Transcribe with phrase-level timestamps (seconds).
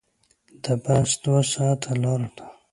[0.63, 2.45] د بس دوه ساعته لاره ده.